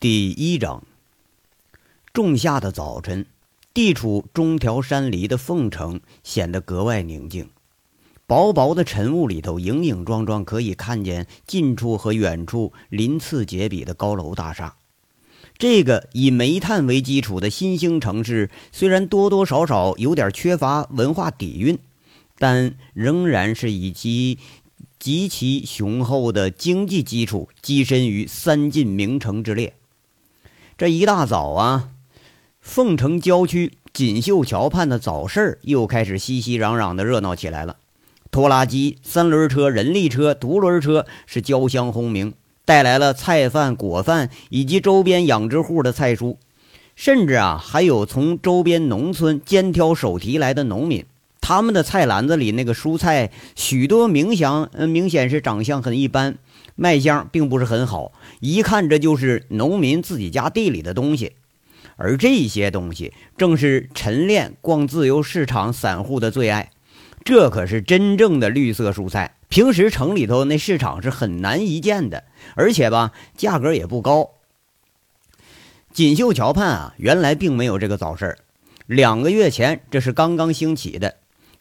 [0.00, 0.82] 第一章。
[2.14, 3.26] 仲夏的早晨，
[3.74, 7.50] 地处中条山梨的凤城显得格外宁静。
[8.26, 14.76] 薄薄的晨雾里头，影影幢幢可以看见近处和远处鳞次栉比的高楼大厦。
[15.58, 21.78] 这个以煤炭为基础的新兴城市，虽然多多少少有点缺乏文化底蕴，
[22.38, 24.38] 但仍然是以其
[24.98, 29.74] 极其雄厚的经济基础跻身于三晋名城之列。
[30.80, 31.90] 这一大早啊，
[32.62, 37.76] 凤城郊区锦绣桥畔的早市又开始熙熙攘攘的热闹起来了。
[38.30, 42.32] 拖拉机、三轮车、人力车、独轮车是交相轰鸣，
[42.64, 46.36] 带来了菜贩、果贩以及周边养殖户的菜蔬，
[46.96, 51.04] 甚至啊，还有从周边农村肩挑手提来的农民。
[51.42, 56.38] 他们的菜篮子里那个蔬菜，许多明显，嗯，明显是长相很一般，
[56.80, 58.12] 卖相并不是很好。
[58.40, 61.32] 一看这就是农民自己家地里的东西，
[61.96, 66.70] 而这些东西正是晨练逛自由市场散户的最爱。
[67.22, 74.30] 这可是真正的绿色蔬菜，平时城里头那市场是很难一见的，而且吧，价格也不高。
[75.92, 78.38] 锦绣桥畔啊，原来并没有这个早市，
[78.86, 81.16] 两个月前这是刚刚兴起的。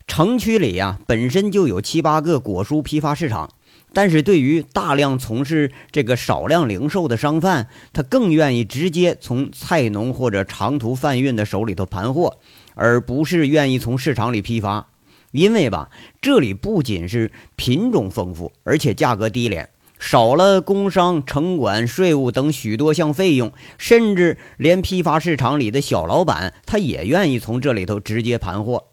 [0.07, 3.53] 城区里呀，本身就有七八个果蔬批发市场。
[3.91, 12.37] 但是对于大量从事这个少量零售的商贩，他更愿意直接从菜农或者长途贩运的手里头盘货，
[12.75, 14.87] 而不是愿意从市场里批发。
[15.31, 15.89] 因为吧，
[16.21, 28.85] 这里不仅是品种丰富，而且价格低廉，少了工商、城管、税务等许多项费用，甚至连批发市场里的小老板，他也愿意从这里头直接盘货。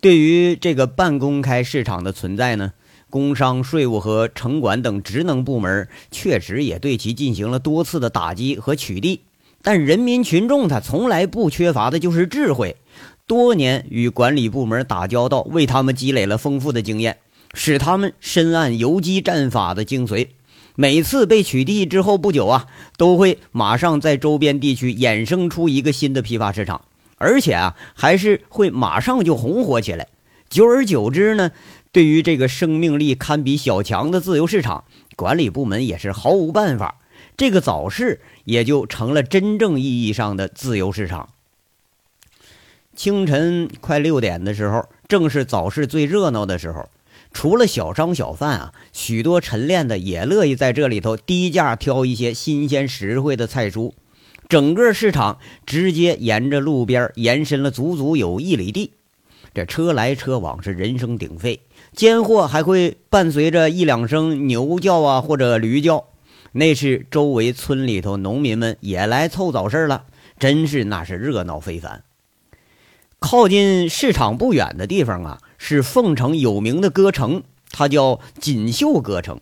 [0.00, 2.72] 对于这个半公开市场的存在呢？
[3.08, 9.20] 工商、税务和城管等职能部门确实也对其进行了多次的打击和取缔，
[9.62, 12.76] 但人民群众他从来不缺乏的就是智慧。
[13.26, 17.18] 多年与管理部门打交道，为他们积累了丰富的经验，
[17.54, 20.28] 使他们深谙游击战法的精髓。
[20.76, 22.66] 每次被取缔之后不久啊，
[22.98, 26.82] 都会马上在周边地区衍生出一个新的批发市场，
[27.16, 30.06] 而且啊，还是会马上就红火起来。
[30.48, 31.50] 久而久之呢？
[31.96, 34.84] 对于这个生命力堪比小强的自由市场，
[35.16, 37.00] 管理部门也是毫无办法。
[37.38, 41.30] 这个早市也就成了真正意义上的自由市场。
[42.94, 46.90] 清晨快六点的时候，正是早市最热闹的时候。
[47.32, 53.94] 除了小商小贩啊，许多晨练的也乐意在这里头低价挑一些新鲜实惠的菜蔬。
[54.50, 58.90] 整个市场直接沿着路边延伸了足足有一里地，
[59.54, 61.58] 这车来车往，是人声鼎沸。
[61.96, 66.04] 间货还会伴随着一两声牛叫啊，或者驴叫，
[66.52, 70.04] 那是周围村里头农民们也来凑早市了，
[70.38, 72.04] 真是那是热闹非凡。
[73.18, 79.40] 靠近市场不远的地方啊，是凤城有名的歌城，它叫锦绣歌城。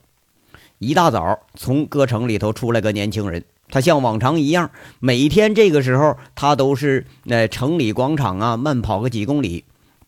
[0.78, 4.70] 一大早从歌城里头出来个年轻人，他像往常一样，
[5.00, 9.64] 每天这个时候他都是在城里广场啊慢跑个几公里。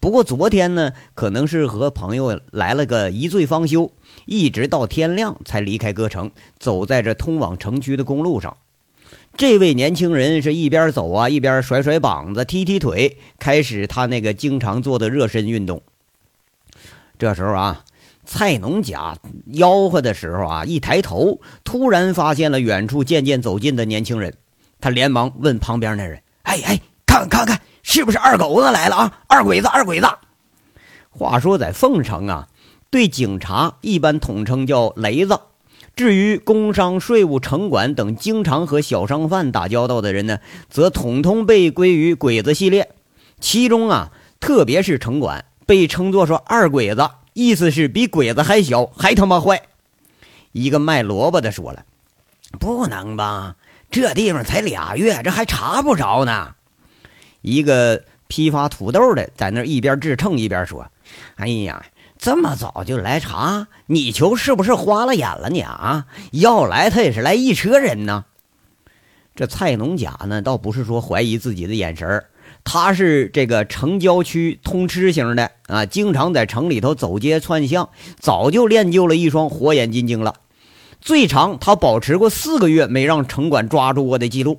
[0.06, 3.90] 不过昨天呢，可能是和朋友来了个一醉方休，
[4.24, 6.30] 一直到天亮才离开歌城，
[6.60, 8.56] 走在这通往城区的公路上。
[9.36, 15.82] 这位年轻人是一边走啊，一边甩甩膀子、踢踢腿，开始他那个经常做的热身运动。
[17.18, 17.84] 这时候啊，
[18.24, 19.18] 菜农甲
[19.50, 24.32] 吆喝的时候啊，一抬头，突然发现了远处渐渐走近的年轻人，
[24.80, 29.18] 他连忙问旁边那人：“哎哎，看看看！”是不是二狗子来了啊？
[29.28, 30.08] 二鬼子，二鬼子。
[31.08, 32.48] 话说在凤城啊，
[32.90, 35.40] 对警察一般统称叫雷子。
[35.94, 42.90] 至于工商、税务、城管等经常和小商贩打交道的人呢，则统统被归于鬼子系列。
[43.38, 44.10] 其中啊，
[44.40, 49.62] 特别是城管被称作说二鬼子，意思是比鬼子还小，还他妈坏。
[50.50, 51.84] 一个卖萝卜的说了
[52.58, 53.54] ：“不能吧？
[53.92, 56.55] 这地方才俩月，这还查不着呢。”
[57.46, 60.84] 一个批发土豆的在那一边制秤一边说
[61.36, 61.86] ：“哎呀，
[62.18, 66.06] 这么早就来查，你瞧是不是花了眼了你啊？
[66.32, 68.24] 要来他也是来一车人呢。”
[69.36, 72.24] 这菜农甲呢，倒不是说怀疑自己的眼神
[72.64, 80.34] 他是这个城郊区通吃型的啊，经常在城里头走街串巷，早就练就了一双火眼金睛了。
[81.00, 84.58] 最长他保持过四个月没让城管抓住过的记录。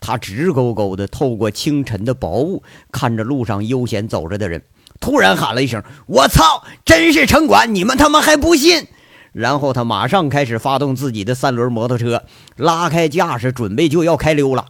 [0.00, 2.62] 他直勾勾地透过清晨的薄雾，
[2.92, 4.62] 看着路上悠闲走着的人，
[5.00, 6.64] 突然喊了一声：“我操！
[6.84, 7.74] 真是城管！
[7.74, 8.86] 你们他妈还不信？”
[9.32, 12.24] 然后他马上开始发动自己的三轮摩托车，
[12.56, 14.66] 拉开架势，准备就要开溜了。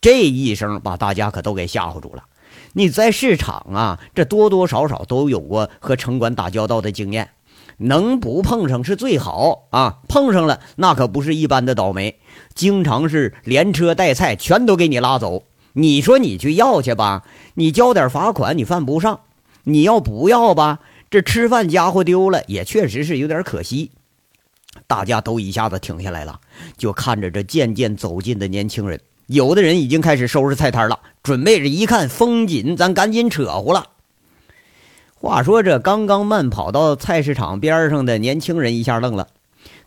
[0.00, 2.24] 这一声把大家可都给吓唬住了。
[2.72, 7.30] 你在市场啊，这多多少少都有过和城管打交道的经验，
[7.78, 9.98] 能不碰上是最好啊！
[10.08, 12.18] 碰上了，那可不是一般的倒霉，
[12.54, 15.44] 经常是连车带菜全都给你拉走。
[15.74, 17.24] 你说你去要去吧，
[17.54, 19.20] 你交点罚款你犯不上；
[19.64, 20.78] 你要不要吧？
[21.10, 23.90] 这吃饭家伙丢了，也确实是有点可惜。
[24.86, 26.40] 大家都一下子停下来了，
[26.76, 29.00] 就看着这渐渐走近的年轻人。
[29.26, 33.86] 有的人已经开始收拾菜摊了，准备着一看风景，咱赶紧扯呼了。
[35.24, 39.28] 话说这刚刚慢跑到菜市场边上的年轻人一下愣了，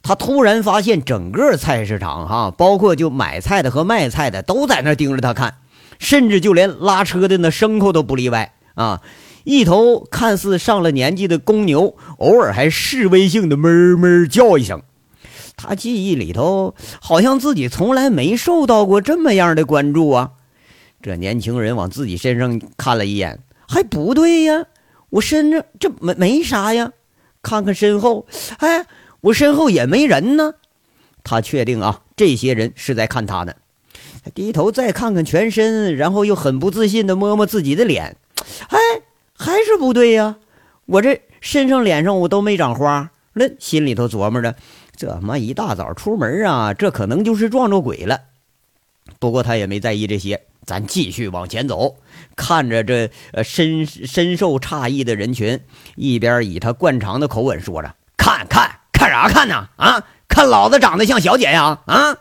[0.02, 5.58] 他突然发现整个菜市场哈，包括就买菜的和卖菜的都在那盯着他看，
[6.00, 9.04] 甚至就连拉车的那牲口都不例外啊。
[9.44, 14.82] 一头看似上了年纪的公牛，偶尔还示威性的哞哞叫一声。
[15.56, 20.32] 他记忆里头好像自己从来没受到过这么样的关注啊！
[21.00, 24.66] 这年轻人往自己身上看了一眼，还不对呀，
[25.10, 26.92] 我身上这没没啥呀？
[27.42, 28.26] 看看身后，
[28.60, 28.86] 哎，
[29.22, 30.56] 我身后也没人呢。
[31.24, 33.54] 他确定啊，这些人是在看他呢。
[34.34, 38.18] 低头再看看全身，然后又很不自信的摸摸自己的脸，
[38.70, 38.78] 哎。
[39.40, 40.38] 还是不对呀！
[40.88, 44.56] 我这身上、脸上我都没长花，那心里头琢磨着，
[44.96, 48.20] 这妈一大早出门啊，这可能就是撞着鬼了。
[49.20, 51.96] 不过他也没在意这些，咱继续往前走，
[52.36, 55.62] 看着这呃深深受诧异的人群，
[55.96, 59.70] 一边以他惯常的口吻说着：“看看看啥看呢？
[59.78, 61.80] 啊，看老子长得像小姐呀？
[61.86, 62.18] 啊！”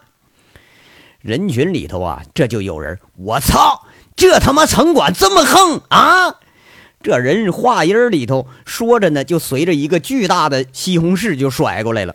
[1.20, 3.84] 人群里头啊，这就有人，我操，
[4.14, 6.36] 这他妈城管这么横啊！
[7.02, 12.14] 这人话音里头说着呢，就随着一个巨大的西红柿就甩过来了。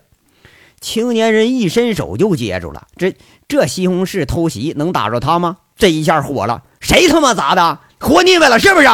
[0.80, 2.88] 青年人一伸手就接住了。
[2.95, 3.16] 这
[3.50, 5.57] 这西红柿偷袭能打着他吗？
[5.77, 7.79] 这一下火了，谁他妈砸的？
[8.00, 8.88] 活腻歪了是不是？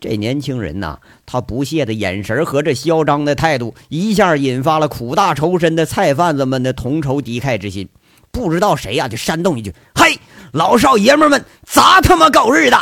[0.00, 7.88] 这年轻人呐，他不屑的眼神和这嚣张的态度，一下引发了苦大仇深的菜贩子们的同仇敌忾之心。
[8.30, 10.18] 不知道谁呀，就煽动一句：“嘿，
[10.52, 12.78] 老少爷们们，砸他妈狗日的！”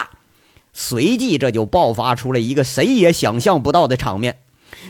[0.73, 4.38] 随即，这就爆发出了一个谁也想象不到的场面。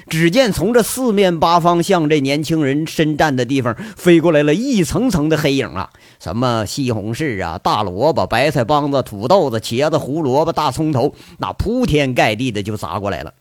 [0.09, 5.91] 只见从这四面八方向这年轻人身站的地方飞过来了一层层的黑影啊！
[6.21, 13.35] 什么西红柿啊、大萝卜、白菜帮子、土豆子、茄子、胡萝卜、大葱头，那铺天盖地的就砸过来了。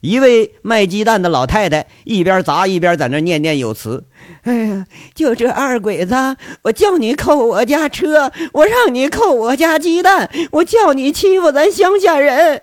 [0.00, 4.04] 一位卖鸡蛋的老太太一边砸一边在那念念有词
[4.44, 6.14] ：“哎呀，就这二鬼子，
[6.62, 12.62] 我叫你扣我家车，我让你扣我家鸡蛋，我叫你欺负咱乡下人。”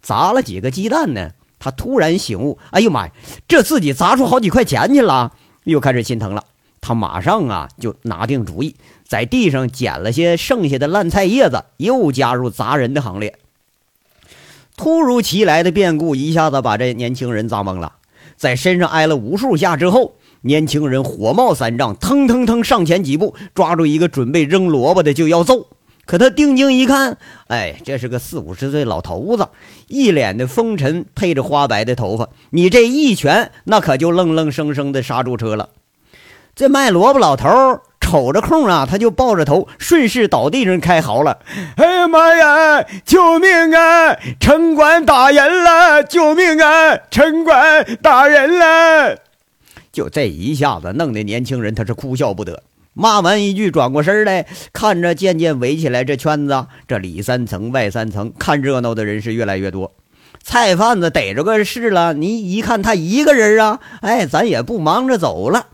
[0.00, 1.32] 砸了几个鸡蛋呢？
[1.66, 3.12] 他突然醒悟：“哎呦妈呀，
[3.48, 5.32] 这自己砸出好几块钱去了！”
[5.66, 6.44] 又开始心疼了。
[6.80, 13.36] 他马上啊就拿定主意，在地上捡了些剩下的烂菜叶子，又加入砸人的行列。
[14.76, 17.94] 突如其来的变故一下子把这年轻人砸懵了，
[18.36, 25.66] 在身上挨了无数下之后，年轻人火冒三丈，腾腾腾上前几步，抓住一个准备扔萝卜的就要揍。
[26.06, 27.18] 可他定睛一看，
[27.48, 29.48] 哎，这是个四五十岁老头子，
[29.88, 35.70] 一脸的风尘，配着花白的头发，你这一拳，那可就愣愣生生的刹住车了。
[36.54, 37.48] 这卖萝卜老头
[38.00, 41.40] 瞅着空啊，他就抱着头，顺势倒地上开嚎了
[41.76, 42.86] ：“哎呀妈呀！
[43.04, 44.16] 救命啊！
[44.38, 46.04] 城管打人了！
[46.04, 46.96] 救命啊！
[47.10, 49.18] 城管打人了！”
[49.92, 52.62] 就这一下子，弄得年轻人他是哭笑不得。
[52.98, 59.92] 骂完一句，转过身来看着渐渐围起来这圈子，这里三层外三层，看热闹的人是越来越多。
[60.42, 65.66] 菜贩子逮着个事了，你一看他一个人啊，哎，咱也不忙着走了，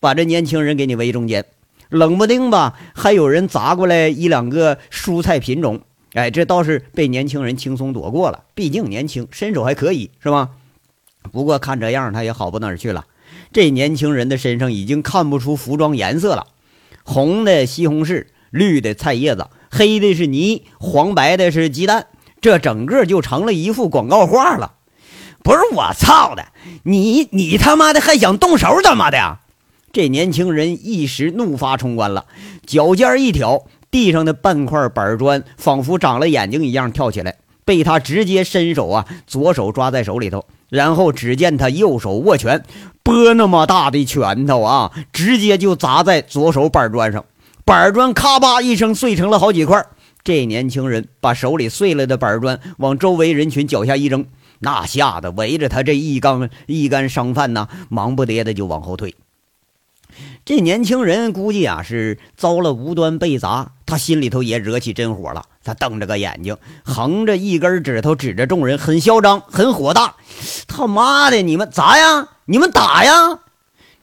[0.00, 1.44] 把这年轻人给你围中间。
[1.90, 5.82] 冷不丁吧，还有人砸过来一两个蔬菜品种，
[6.14, 8.44] 哎，这倒是被年轻人轻松躲过了。
[8.54, 10.48] 毕竟年轻，身手还可以，是吧？
[11.30, 13.04] 不过看这样，他也好不哪儿去了。
[13.52, 16.46] 这年轻人的身上已经看不出服装颜色了，
[17.10, 22.06] 红的西红柿，绿的菜叶子，黑的是泥，黄白的是鸡蛋，
[22.40, 24.74] 这整个就成了一幅广告画了。
[25.42, 26.46] 不是我操的，
[26.84, 29.38] 你你他妈的还想动手怎么的？
[29.92, 32.26] 这年轻人一时怒发冲冠了，
[32.64, 42.64] 脚尖一挑，地上的半块板砖仿佛长了眼睛一样跳起来，被他直接伸手啊，左手抓在手里头，然后只见他右手握拳，
[43.02, 47.24] 拨那么大的拳头啊，直接就砸在左手板砖上，
[47.64, 49.84] 板砖咔吧一声碎成了好几块。
[50.22, 54.26] 这年轻人把手里碎了的板砖往周围人群脚下一扔，
[54.60, 59.14] 那吓得围着他这一缸一干商贩呢，忙不迭的就往后退。
[60.44, 65.44] 这年轻人估计啊是遭了无端被砸，他心里头也惹起真火了。
[65.62, 70.16] 他瞪着个眼睛，横着一根指头指着众人，很嚣张，很火大。
[70.66, 72.28] 他妈的，你们砸呀？
[72.46, 73.40] 你们打呀？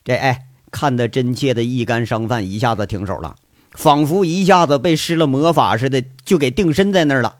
[0.05, 3.35] 这哎，看得真切的一干商贩一下子停手了，
[3.71, 7.37] 仿佛一下子被施了魔法似的，就给定身在那儿了。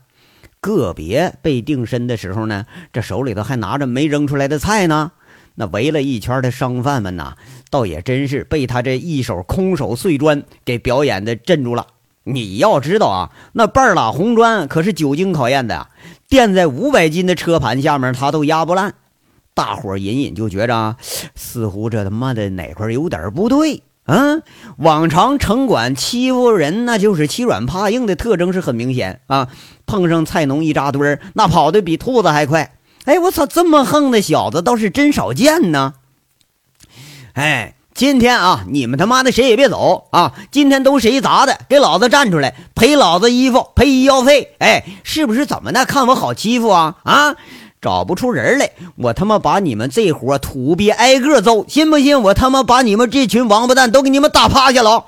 [0.60, 5.12] 个别被定身的时候呢，这手里头还拿着没扔出来的菜呢。
[5.60, 7.36] 那围了一圈的商贩们呐，
[7.72, 11.88] 倒也真是被他这一手空手碎砖给表演的镇住了。
[12.24, 15.90] 你要知道啊，那半拉红砖可是久经考验的呀，
[16.30, 18.94] 垫在五百斤的车盘下面，他都压不烂。
[19.56, 20.96] 大伙隐隐就觉着，
[21.36, 23.82] 似乎这他妈的哪块有点不对。
[24.06, 24.44] 嗯，
[24.78, 29.50] 往常城管欺负人，那就是欺软怕硬的特征是很明显啊。
[29.86, 32.77] 碰上菜农一扎堆儿，那跑的比兔子还快。
[33.08, 33.46] 哎，我操！
[33.46, 35.94] 这么横的小子倒是真少见呢。
[37.36, 40.34] 哎，今天啊，你们他妈的谁也别走啊！
[40.52, 41.58] 今天都谁砸的？
[41.70, 44.56] 给老子站出来，赔老子衣服，赔医药费！
[44.60, 45.86] 哎，是不是怎么的？
[45.86, 46.98] 看我好欺负啊？
[47.04, 47.38] 啊，
[47.80, 52.22] 找不出人来，我他妈把你们这伙土鳖挨个揍，信不信？
[52.24, 55.06] 我他妈把你们这群王八蛋都给你们打趴下了！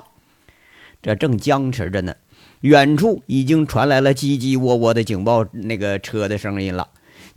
[1.02, 2.14] 这正僵持着呢，
[2.62, 6.88] 远处已经传来了叽叽喔喔的警报那个车的声音了。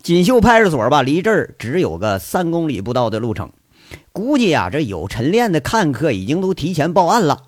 [0.03, 3.53] 锦绣派出所吧，离这儿只有个三公里不到的路程。
[4.11, 7.43] 估计呀，这有晨练的看客已经都提前报案了。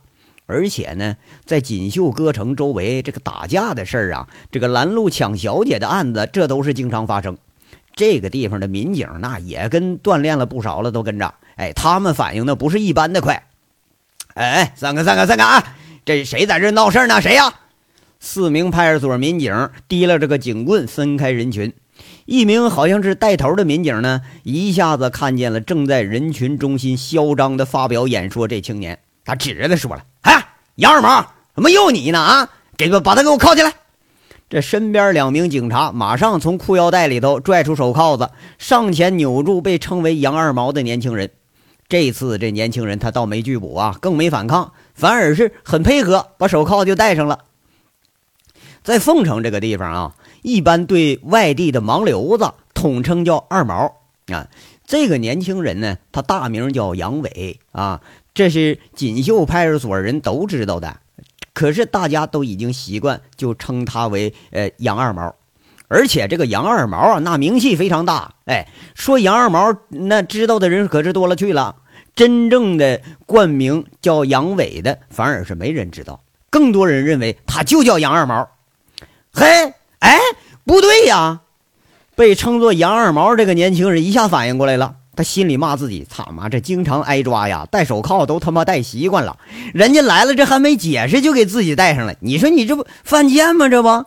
[0.45, 7.37] 而且呢，在锦绣歌城周围，这个打架的事儿啊，这个拦路抢小姐的案子，这都是经常发生。
[7.93, 11.33] 这个地方的民警那也跟锻炼了不少了，都跟着。
[11.57, 13.47] 哎，他们反应那不是一般的快。
[14.35, 15.75] 哎，三个三个三个啊！
[16.05, 17.19] 这谁在这闹事呢？
[17.19, 17.53] 谁呀？
[18.21, 21.73] 四名派出所民警提了这个警棍，分开人群。
[22.25, 30.43] 一名好像是带头的民警呢，一下子看见了正在人群中心嚣张的发表演说这青年，他指着他说了：“哎，
[30.75, 32.19] 杨二毛，怎么又你呢？
[32.19, 33.71] 啊，给个把他给我铐起来！”
[34.49, 41.29] 这身边两名警察马上从裤腰带里头拽出手铐子，上前扭住被称为杨二毛的年轻人。
[41.87, 47.41] 这次这年轻人他倒没拒捕啊，更没反抗，反而是很配合，把手铐就戴上了。
[48.83, 50.15] 在凤城这个地方啊。
[50.45, 53.95] 一般对外地的盲流子统称叫二毛
[54.27, 54.47] 啊。
[54.85, 57.99] 这个年轻人呢，他大名叫杨伟啊，
[58.35, 60.97] 这是锦绣派出所人都知道的。
[61.55, 65.33] 可是大家都已经习惯就称他为呃杨二毛，
[65.87, 68.35] 而且这个杨二毛啊，那名气非常大。
[68.45, 71.77] 哎，说杨二毛，那知道的人可是多了去了。
[72.13, 76.21] 真正的冠名叫杨伟的，反而是没人知道。
[76.51, 78.47] 更多人认为他就叫杨二毛。
[79.33, 79.73] 嘿。
[80.65, 81.41] 不对呀！
[82.15, 89.37] 被称作杨二毛这个年轻人一下反应过来了，他心里骂自己：“操妈，这经常挨抓呀，戴手铐都他妈戴习惯了。
[89.73, 92.15] 人家来了，这还没解释就给自己戴上了。
[92.21, 93.67] 你说你这不犯贱吗？
[93.67, 94.05] 这不？”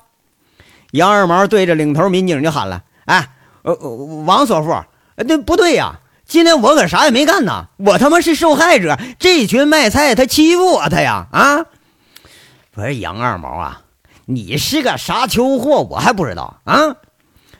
[0.92, 3.28] 杨二毛对着领头民警就喊了：“哎，
[3.60, 3.74] 呃，
[4.24, 4.74] 王所副，
[5.24, 6.00] 对不对呀？
[6.24, 8.98] 今天我可啥也没干呐，我他妈是受害者。
[9.18, 11.66] 这群卖菜他欺负我，他呀啊！
[12.72, 13.82] 不是杨二毛啊。”
[14.30, 16.96] 你是个啥秋货，我还不知道啊！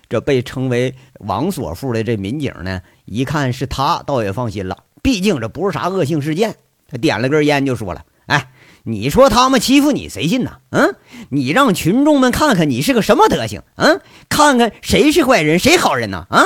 [0.06, 4.84] 这被称为王所富的这民警呢，一看是他，倒也放心了。
[5.02, 6.56] 毕竟这不是啥恶性事件。
[6.86, 8.50] 他点了根烟，就说了：“哎，
[8.82, 10.58] 你说他们欺负你，谁信呢？
[10.68, 10.94] 嗯，
[11.30, 16.26] 你让群众们看看你是个什么德行，嗯，看看谁是坏人，谁好人呢？
[16.28, 16.42] 啊！”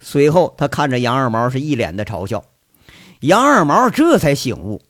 [0.00, 2.42] 随后，他看着杨二毛是一脸的嘲笑。
[3.20, 4.80] 杨二毛这才醒悟。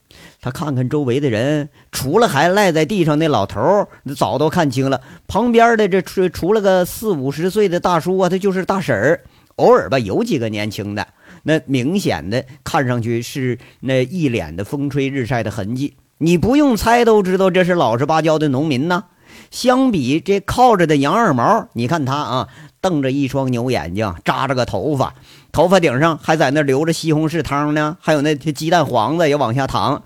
[0.43, 5.01] 他看看周围的人，除了还赖在地上那老头儿早都看清了。
[5.29, 9.21] 旁边的这除除了个四五十岁的大叔啊，他就是大婶儿。
[9.57, 11.07] 偶尔吧，有几个年轻的，
[11.45, 15.95] 那明显的看上去是那一脸的风吹日晒的痕迹。
[16.19, 19.05] 你不用猜都知道，这是老实巴交的农民呢。
[19.53, 22.49] 相比这靠着的杨二毛，你看他啊，
[22.81, 25.15] 瞪着一双牛眼睛，扎着个头发，
[25.53, 30.03] 头发顶上还在那流着西红柿汤呢，还有那些鸡蛋黄子也往下淌。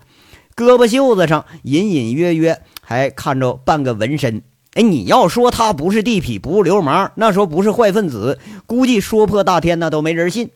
[0.56, 4.42] 胳膊袖子上隐隐约约还看着半个纹身。
[4.72, 10.50] 哎，你要说他不是地痞，不是流氓，那说不是坏分子，估计说破大天那都没人信。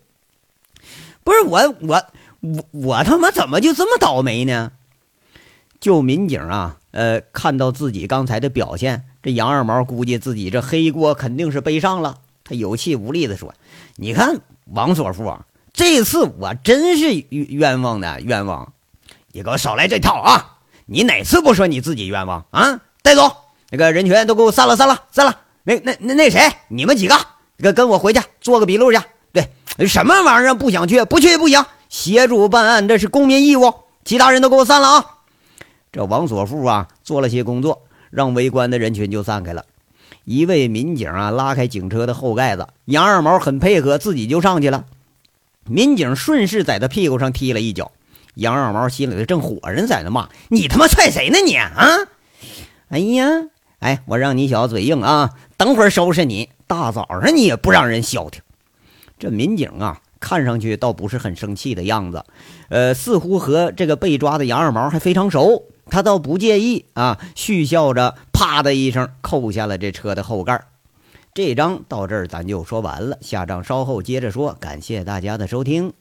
[1.22, 2.02] 不是我，我，
[2.40, 4.72] 我，我他妈怎么就这么倒霉呢？
[5.78, 12.18] 就民警啊，呃，看到自己刚才的表现，这杨二毛估计自己这黑锅肯定是背上了。
[12.44, 13.54] 他有气无力的说
[13.96, 18.72] ：“你看王所富啊，这次我真是冤枉的，冤枉。”
[19.32, 20.58] 你给我少来这套啊！
[20.86, 22.80] 你哪次不说你自己冤枉啊？
[23.02, 23.34] 带走
[23.70, 25.40] 那个人群，都给我散了，散了，散了。
[25.62, 26.40] 那那那那谁？
[26.68, 27.16] 你们几个
[27.58, 28.98] 跟跟我回去做个笔录去。
[29.32, 31.64] 对，什么玩意儿不想去，不去不行。
[31.88, 33.72] 协助办案这是公民义务。
[34.04, 35.06] 其他人都给我散了啊！
[35.92, 39.64] 这王所富啊，做了些工作，让围观的人群就散开了。
[40.24, 44.84] 一位民警啊，拉开警车的后盖子，杨二毛很配合，自己就上去了。
[45.66, 47.92] 民警顺势在他屁股上踢了一脚，
[48.34, 51.70] 杨二毛心里头正火着，在那骂：“你他妈踹谁呢你啊！”
[52.88, 53.24] 哎呀，
[53.80, 56.50] 哎，我让你小子嘴硬啊，等会儿收拾你。
[56.66, 58.42] 大早上你也不让人消停。
[59.18, 62.24] 这民警啊，看上去倒不是很生气的样子，
[62.68, 70.64] 呃，似乎和这个被抓的杨二毛还非常熟，他倒不介意啊，续笑着，啪的一声扣下了这车的后盖。
[71.34, 74.56] 这章到这儿咱就说完了，下章稍后接着说。
[74.60, 75.92] 感谢大家的收听。